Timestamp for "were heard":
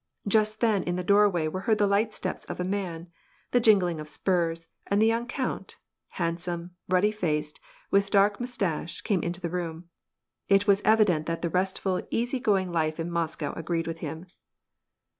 1.47-1.77